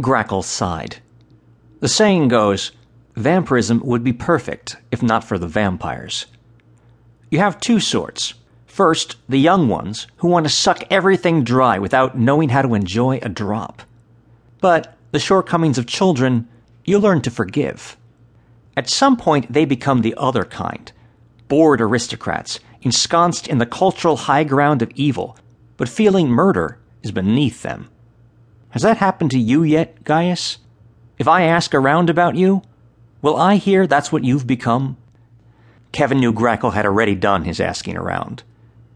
Grackle 0.00 0.44
sighed. 0.44 0.98
The 1.80 1.88
saying 1.88 2.28
goes, 2.28 2.70
vampirism 3.16 3.80
would 3.84 4.04
be 4.04 4.12
perfect 4.12 4.76
if 4.92 5.02
not 5.02 5.24
for 5.24 5.38
the 5.38 5.48
vampires. 5.48 6.26
You 7.30 7.40
have 7.40 7.60
two 7.60 7.80
sorts. 7.80 8.34
First, 8.66 9.16
the 9.28 9.40
young 9.40 9.68
ones 9.68 10.06
who 10.18 10.28
want 10.28 10.46
to 10.46 10.50
suck 10.50 10.84
everything 10.88 11.42
dry 11.42 11.80
without 11.80 12.16
knowing 12.16 12.50
how 12.50 12.62
to 12.62 12.74
enjoy 12.74 13.18
a 13.22 13.28
drop. 13.28 13.82
But 14.60 14.96
the 15.10 15.18
shortcomings 15.18 15.78
of 15.78 15.86
children, 15.86 16.46
you 16.84 16.98
learn 16.98 17.20
to 17.22 17.30
forgive. 17.30 17.96
At 18.76 18.88
some 18.88 19.16
point, 19.16 19.52
they 19.52 19.64
become 19.64 20.02
the 20.02 20.14
other 20.16 20.44
kind 20.44 20.92
bored 21.48 21.80
aristocrats, 21.80 22.60
ensconced 22.82 23.48
in 23.48 23.58
the 23.58 23.66
cultural 23.66 24.16
high 24.16 24.44
ground 24.44 24.82
of 24.82 24.92
evil, 24.94 25.36
but 25.78 25.88
feeling 25.88 26.28
murder 26.28 26.78
is 27.02 27.10
beneath 27.10 27.62
them. 27.62 27.88
Has 28.70 28.82
that 28.82 28.98
happened 28.98 29.30
to 29.30 29.38
you 29.38 29.62
yet, 29.62 30.04
Gaius? 30.04 30.58
If 31.18 31.26
I 31.26 31.42
ask 31.42 31.74
around 31.74 32.10
about 32.10 32.36
you, 32.36 32.62
will 33.22 33.36
I 33.36 33.56
hear 33.56 33.86
that's 33.86 34.12
what 34.12 34.24
you've 34.24 34.46
become? 34.46 34.96
Kevin 35.90 36.20
knew 36.20 36.32
Grackle 36.32 36.74
had 36.74 36.84
already 36.84 37.14
done 37.14 37.44
his 37.44 37.60
asking 37.60 37.96
around. 37.96 38.42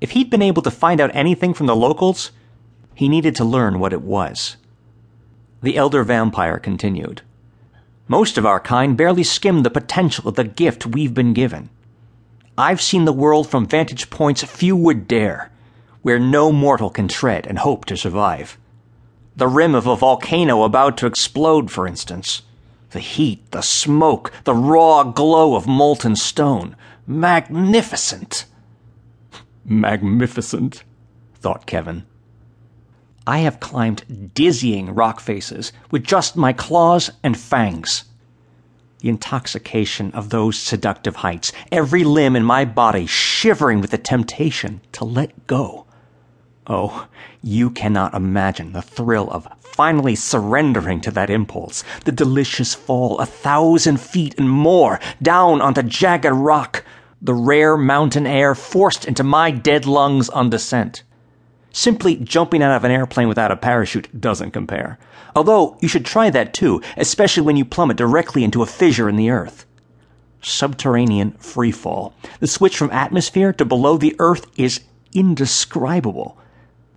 If 0.00 0.10
he'd 0.10 0.30
been 0.30 0.42
able 0.42 0.62
to 0.62 0.70
find 0.70 1.00
out 1.00 1.14
anything 1.14 1.54
from 1.54 1.66
the 1.66 1.74
locals, 1.74 2.30
he 2.94 3.08
needed 3.08 3.34
to 3.36 3.44
learn 3.44 3.78
what 3.78 3.92
it 3.92 4.02
was. 4.02 4.56
The 5.62 5.76
elder 5.76 6.04
vampire 6.04 6.58
continued. 6.58 7.22
Most 8.06 8.36
of 8.36 8.44
our 8.44 8.60
kind 8.60 8.98
barely 8.98 9.24
skim 9.24 9.62
the 9.62 9.70
potential 9.70 10.28
of 10.28 10.34
the 10.34 10.44
gift 10.44 10.84
we've 10.84 11.14
been 11.14 11.32
given. 11.32 11.70
I've 12.58 12.82
seen 12.82 13.06
the 13.06 13.12
world 13.12 13.48
from 13.48 13.66
vantage 13.66 14.10
points 14.10 14.44
few 14.44 14.76
would 14.76 15.08
dare, 15.08 15.50
where 16.02 16.18
no 16.18 16.52
mortal 16.52 16.90
can 16.90 17.08
tread 17.08 17.46
and 17.46 17.58
hope 17.58 17.86
to 17.86 17.96
survive. 17.96 18.58
The 19.36 19.48
rim 19.48 19.74
of 19.74 19.86
a 19.86 19.96
volcano 19.96 20.62
about 20.62 20.96
to 20.98 21.06
explode, 21.06 21.70
for 21.70 21.88
instance. 21.88 22.42
The 22.90 23.00
heat, 23.00 23.50
the 23.50 23.62
smoke, 23.62 24.30
the 24.44 24.54
raw 24.54 25.02
glow 25.02 25.56
of 25.56 25.66
molten 25.66 26.14
stone. 26.14 26.76
Magnificent! 27.06 28.46
Magnificent, 29.64 30.84
thought 31.34 31.66
Kevin. 31.66 32.04
I 33.26 33.38
have 33.38 33.58
climbed 33.58 34.32
dizzying 34.34 34.94
rock 34.94 35.18
faces 35.18 35.72
with 35.90 36.04
just 36.04 36.36
my 36.36 36.52
claws 36.52 37.10
and 37.22 37.36
fangs. 37.36 38.04
The 39.00 39.08
intoxication 39.08 40.12
of 40.12 40.30
those 40.30 40.58
seductive 40.58 41.16
heights, 41.16 41.50
every 41.72 42.04
limb 42.04 42.36
in 42.36 42.44
my 42.44 42.64
body 42.64 43.06
shivering 43.06 43.80
with 43.80 43.90
the 43.90 43.98
temptation 43.98 44.80
to 44.92 45.04
let 45.04 45.46
go. 45.46 45.86
Oh, 46.66 47.08
you 47.42 47.68
cannot 47.68 48.14
imagine 48.14 48.72
the 48.72 48.80
thrill 48.80 49.30
of 49.30 49.46
finally 49.60 50.14
surrendering 50.14 51.00
to 51.02 51.10
that 51.10 51.28
impulse, 51.28 51.84
the 52.04 52.12
delicious 52.12 52.74
fall 52.74 53.18
a 53.18 53.26
thousand 53.26 54.00
feet 54.00 54.34
and 54.38 54.48
more 54.48 54.98
down 55.20 55.60
onto 55.60 55.82
jagged 55.82 56.32
rock, 56.32 56.82
the 57.20 57.34
rare 57.34 57.76
mountain 57.76 58.26
air 58.26 58.54
forced 58.54 59.04
into 59.04 59.22
my 59.22 59.50
dead 59.50 59.84
lungs 59.84 60.30
on 60.30 60.48
descent. 60.48 61.02
Simply 61.70 62.16
jumping 62.16 62.62
out 62.62 62.76
of 62.76 62.84
an 62.84 62.92
airplane 62.92 63.28
without 63.28 63.50
a 63.50 63.56
parachute 63.56 64.20
doesn't 64.20 64.52
compare. 64.52 64.98
Although 65.36 65.76
you 65.80 65.88
should 65.88 66.06
try 66.06 66.30
that 66.30 66.54
too, 66.54 66.80
especially 66.96 67.42
when 67.42 67.56
you 67.56 67.64
plummet 67.66 67.98
directly 67.98 68.42
into 68.42 68.62
a 68.62 68.66
fissure 68.66 69.08
in 69.08 69.16
the 69.16 69.28
earth. 69.28 69.66
Subterranean 70.40 71.32
freefall. 71.32 72.12
The 72.40 72.46
switch 72.46 72.76
from 72.76 72.90
atmosphere 72.90 73.52
to 73.54 73.64
below 73.66 73.98
the 73.98 74.16
earth 74.18 74.46
is 74.56 74.80
indescribable. 75.12 76.38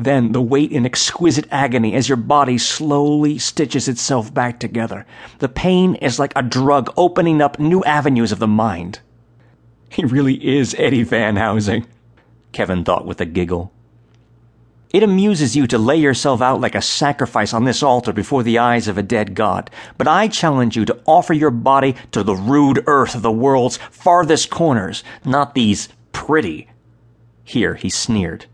Then 0.00 0.32
the 0.32 0.40
wait 0.40 0.72
in 0.72 0.86
exquisite 0.86 1.46
agony 1.50 1.94
as 1.94 2.08
your 2.08 2.16
body 2.16 2.56
slowly 2.56 3.36
stitches 3.36 3.86
itself 3.86 4.32
back 4.32 4.58
together. 4.58 5.04
The 5.40 5.48
pain 5.50 5.94
is 5.96 6.18
like 6.18 6.32
a 6.34 6.42
drug 6.42 6.90
opening 6.96 7.42
up 7.42 7.58
new 7.58 7.84
avenues 7.84 8.32
of 8.32 8.38
the 8.38 8.48
mind. 8.48 9.00
He 9.90 10.04
really 10.04 10.36
is 10.56 10.74
Eddie 10.78 11.02
Van 11.02 11.36
Housing, 11.36 11.84
Kevin 12.52 12.82
thought 12.82 13.04
with 13.04 13.20
a 13.20 13.26
giggle. 13.26 13.72
It 14.90 15.02
amuses 15.02 15.54
you 15.54 15.66
to 15.66 15.76
lay 15.78 15.96
yourself 15.96 16.40
out 16.40 16.62
like 16.62 16.74
a 16.74 16.80
sacrifice 16.80 17.52
on 17.52 17.64
this 17.64 17.82
altar 17.82 18.12
before 18.12 18.42
the 18.42 18.58
eyes 18.58 18.88
of 18.88 18.96
a 18.96 19.02
dead 19.02 19.34
god, 19.34 19.68
but 19.98 20.08
I 20.08 20.28
challenge 20.28 20.76
you 20.76 20.86
to 20.86 20.98
offer 21.06 21.34
your 21.34 21.50
body 21.50 21.94
to 22.12 22.22
the 22.22 22.36
rude 22.36 22.84
earth 22.86 23.14
of 23.14 23.22
the 23.22 23.30
world's 23.32 23.76
farthest 23.76 24.48
corners, 24.48 25.04
not 25.24 25.54
these 25.54 25.88
pretty. 26.12 26.70
Here 27.44 27.74
he 27.74 27.90
sneered. 27.90 28.46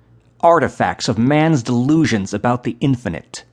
Artifacts 0.47 1.09
of 1.09 1.19
man's 1.19 1.65
delusions 1.65 2.33
about 2.33 2.63
the 2.63 2.77
infinite. 2.79 3.45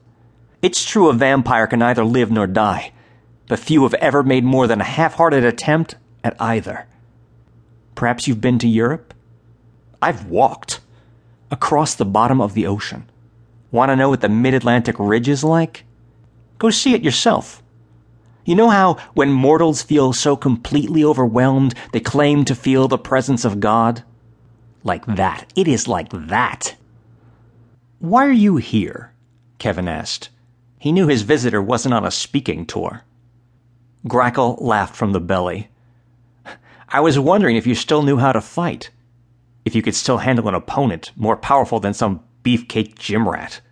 It's 0.62 0.84
true 0.84 1.08
a 1.08 1.12
vampire 1.12 1.66
can 1.66 1.80
neither 1.80 2.04
live 2.04 2.30
nor 2.30 2.46
die, 2.46 2.92
but 3.48 3.58
few 3.58 3.82
have 3.82 3.94
ever 3.94 4.22
made 4.22 4.44
more 4.44 4.68
than 4.68 4.80
a 4.80 4.84
half 4.84 5.14
hearted 5.14 5.44
attempt 5.44 5.96
at 6.22 6.40
either. 6.40 6.86
Perhaps 7.96 8.28
you've 8.28 8.40
been 8.40 8.60
to 8.60 8.68
Europe? 8.68 9.12
I've 10.00 10.26
walked 10.26 10.78
across 11.50 11.96
the 11.96 12.04
bottom 12.04 12.40
of 12.40 12.54
the 12.54 12.64
ocean. 12.64 13.10
Want 13.72 13.90
to 13.90 13.96
know 13.96 14.10
what 14.10 14.20
the 14.20 14.28
mid 14.28 14.54
Atlantic 14.54 14.94
ridge 15.00 15.28
is 15.28 15.42
like? 15.42 15.84
Go 16.58 16.70
see 16.70 16.94
it 16.94 17.02
yourself. 17.02 17.60
You 18.44 18.54
know 18.54 18.70
how, 18.70 18.98
when 19.14 19.32
mortals 19.32 19.82
feel 19.82 20.12
so 20.12 20.36
completely 20.36 21.02
overwhelmed, 21.02 21.74
they 21.90 21.98
claim 21.98 22.44
to 22.44 22.54
feel 22.54 22.86
the 22.86 22.98
presence 22.98 23.44
of 23.44 23.58
God? 23.58 24.04
Like 24.84 25.04
that. 25.06 25.52
It 25.56 25.66
is 25.66 25.88
like 25.88 26.10
that. 26.12 26.76
Why 28.04 28.26
are 28.26 28.32
you 28.32 28.56
here? 28.56 29.14
Kevin 29.56 29.88
asked. 29.88 30.28
He 30.78 30.92
knew 30.92 31.08
his 31.08 31.22
visitor 31.22 31.62
wasn't 31.62 31.94
on 31.94 32.04
a 32.04 32.10
speaking 32.10 32.66
tour. 32.66 33.00
Grackle 34.06 34.58
laughed 34.60 34.94
from 34.94 35.12
the 35.12 35.20
belly. 35.20 35.70
I 36.90 37.00
was 37.00 37.18
wondering 37.18 37.56
if 37.56 37.66
you 37.66 37.74
still 37.74 38.02
knew 38.02 38.18
how 38.18 38.32
to 38.32 38.42
fight 38.42 38.90
if 39.64 39.74
you 39.74 39.80
could 39.80 39.94
still 39.94 40.18
handle 40.18 40.48
an 40.48 40.54
opponent 40.54 41.12
more 41.16 41.38
powerful 41.38 41.80
than 41.80 41.94
some 41.94 42.20
beefcake 42.42 42.98
gym 42.98 43.26
rat. 43.26 43.62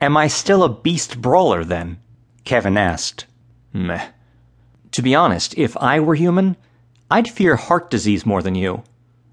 Am 0.00 0.16
I 0.16 0.28
still 0.28 0.62
a 0.62 0.68
beast 0.68 1.20
brawler 1.20 1.64
then? 1.64 1.98
Kevin 2.44 2.76
asked. 2.76 3.26
Meh. 3.72 4.10
To 4.92 5.02
be 5.02 5.16
honest, 5.16 5.58
if 5.58 5.76
I 5.78 5.98
were 5.98 6.14
human, 6.14 6.56
I'd 7.10 7.28
fear 7.28 7.56
heart 7.56 7.90
disease 7.90 8.24
more 8.24 8.42
than 8.42 8.54
you. 8.54 8.84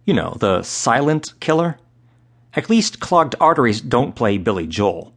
You 0.05 0.15
know, 0.15 0.37
the 0.39 0.63
silent 0.63 1.39
killer. 1.39 1.77
At 2.53 2.69
least 2.69 2.99
clogged 2.99 3.35
arteries 3.39 3.81
don't 3.81 4.15
play 4.15 4.37
Billy 4.37 4.67
Joel. 4.67 5.13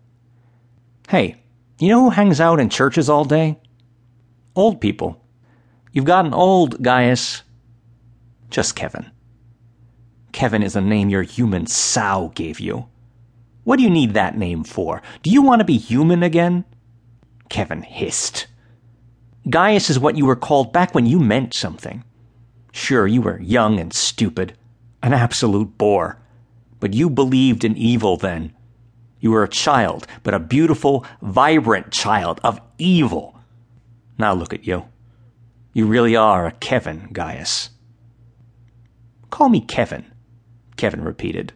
Hey, 1.09 1.37
you 1.79 1.89
know 1.89 2.05
who 2.05 2.11
hangs 2.11 2.41
out 2.41 2.61
in 2.61 2.69
churches 2.69 3.09
all 3.09 3.25
day? 3.25 3.59
Old 4.55 4.81
people. 4.81 5.21
You've 5.93 6.05
gotten 6.05 6.33
old, 6.33 6.83
Gaius. 6.83 7.43
Just 8.51 8.77
Kevin. 8.77 9.11
Kevin 10.33 10.63
is 10.63 10.77
a 10.77 10.81
name 10.81 11.09
your 11.09 11.23
human 11.23 11.67
sow 11.67 12.33
gave 12.35 12.61
you. 12.61 12.87
What 13.65 13.77
do 13.77 13.83
you 13.83 13.91
need 13.91 14.15
that 14.15 14.37
name 14.37 14.63
for? 14.63 15.03
Do 15.23 15.31
you 15.31 15.43
want 15.43 15.61
to 15.61 15.65
be 15.65 15.79
human 15.79 16.23
again? 16.23 16.65
Kevin 17.49 17.83
hissed. 17.83 18.47
Gaius 19.49 19.91
is 19.91 19.99
what 19.99 20.17
you 20.17 20.27
were 20.27 20.37
called 20.37 20.73
back 20.73 20.95
when 20.95 21.07
you 21.07 21.19
meant 21.19 21.55
something. 21.55 22.05
Sure, 22.73 23.07
you 23.07 23.23
were 23.23 23.41
young 23.41 23.79
and 23.79 23.93
stupid, 23.93 24.57
an 25.03 25.13
absolute 25.13 25.77
bore. 25.79 26.19
But 26.81 26.95
you 26.95 27.09
believed 27.11 27.65
in 27.65 27.77
evil 27.77 28.17
then. 28.17 28.55
You 29.21 29.31
were 29.31 29.43
a 29.43 29.49
child, 29.49 30.07
but 30.23 30.35
a 30.35 30.39
beautiful, 30.39 31.07
vibrant 31.23 31.91
child 31.91 32.41
of 32.45 32.61
evil. 32.79 33.39
Now 34.19 34.35
look 34.35 34.53
at 34.53 34.67
you. 34.67 34.85
You 35.73 35.87
really 35.87 36.15
are 36.15 36.47
a 36.47 36.53
Kevin, 36.53 37.09
Gaius. 37.13 37.71
Call 39.31 39.49
me 39.49 39.61
Kevin. 39.61 40.05
Kevin 40.77 41.03
repeated. 41.03 41.53